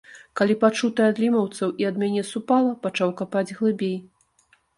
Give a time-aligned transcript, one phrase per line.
[0.39, 3.95] Калі пачутае ад лімаўцаў і ад мяне супала, пачаў капаць глыбей.